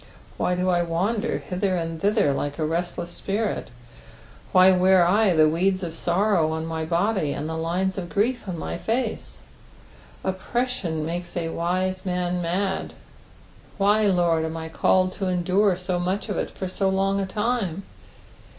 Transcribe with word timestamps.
Why 0.37 0.55
do 0.55 0.67
I 0.67 0.81
wander 0.81 1.37
hither 1.37 1.75
and 1.75 2.01
thither 2.01 2.33
like 2.33 2.57
a 2.57 2.65
restless 2.65 3.11
spirit 3.11 3.65
f 3.67 3.71
Why 4.51 4.71
wear 4.71 5.05
I 5.05 5.35
the 5.35 5.47
weeds 5.47 5.83
of 5.83 5.93
sorrow 5.93 6.51
on 6.53 6.65
my 6.65 6.85
body, 6.85 7.33
and 7.33 7.47
the 7.47 7.53
lines 7.55 7.99
of 7.99 8.09
grief 8.09 8.47
on 8.47 8.57
my 8.57 8.79
face 8.79 9.37
i 10.25 10.29
Oppression 10.29 11.05
makes 11.05 11.37
a 11.37 11.49
wise 11.49 12.03
man 12.03 12.41
mad; 12.41 12.93
wh^, 13.79 14.15
Lord, 14.15 14.43
am 14.43 14.57
I 14.57 14.69
called 14.69 15.13
to 15.13 15.27
endure 15.27 15.77
so 15.77 15.99
much 15.99 16.29
of 16.29 16.37
it 16.37 16.49
for 16.49 16.67
ao 16.83 16.89
long 16.89 17.19
a 17.19 17.27
time 17.27 17.83